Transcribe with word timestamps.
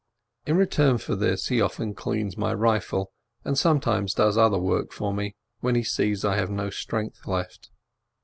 In 0.47 0.57
return 0.57 0.97
for 0.97 1.15
this 1.15 1.49
he 1.49 1.61
often 1.61 1.93
cleans 1.93 2.35
my 2.35 2.55
rifle, 2.55 3.11
and 3.45 3.55
sometimes 3.55 4.15
does 4.15 4.35
other 4.35 4.57
work 4.57 4.91
for 4.91 5.13
me, 5.13 5.35
when 5.59 5.75
he 5.75 5.83
sees 5.83 6.25
I 6.25 6.37
have 6.37 6.49
no 6.49 6.71
strength 6.71 7.27
left. 7.27 7.69